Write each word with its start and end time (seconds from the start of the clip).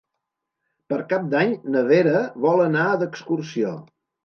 Per 0.93 0.97
Cap 1.11 1.27
d'Any 1.35 1.53
na 1.77 1.85
Vera 1.93 2.23
vol 2.47 2.65
anar 2.67 2.89
d'excursió. 3.05 3.79